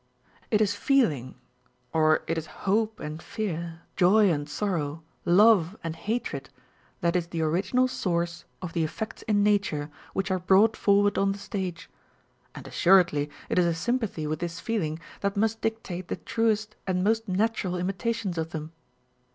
It 0.49 0.61
is 0.61 0.73
feeling, 0.73 1.35
or 1.93 2.23
it 2.25 2.35
is 2.35 2.47
hope 2.65 2.99
and 2.99 3.21
fear, 3.21 3.83
joy 3.95 4.31
and 4.31 4.49
sorrow, 4.49 5.03
love 5.25 5.77
and 5.83 5.95
hatred, 5.95 6.49
that 7.01 7.15
is 7.15 7.27
the 7.27 7.43
original 7.43 7.87
source 7.87 8.45
of 8.63 8.73
the 8.73 8.83
effects 8.83 9.21
in 9.21 9.43
nature 9.43 9.91
which 10.13 10.31
are 10.31 10.39
brought 10.39 10.75
forward 10.75 11.19
on 11.19 11.33
the 11.33 11.37
stage; 11.37 11.87
and 12.55 12.65
assuredly 12.67 13.29
it 13.47 13.59
is 13.59 13.65
a 13.67 13.75
sympathy 13.75 14.25
with 14.25 14.39
this 14.39 14.59
feeling 14.59 14.97
that 15.19 15.37
must 15.37 15.61
dictate 15.61 16.07
the 16.07 16.15
truest 16.15 16.75
and 16.87 17.03
most 17.03 17.27
natural 17.27 17.75
imitations 17.75 18.39
of 18.39 18.49
them. 18.49 18.71